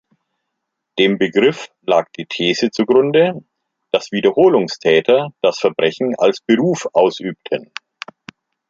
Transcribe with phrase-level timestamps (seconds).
[0.97, 3.43] Dem Begriff lag die These zugrunde,
[3.91, 7.71] dass Wiederholungstäter das Verbrechen als Beruf ausübten.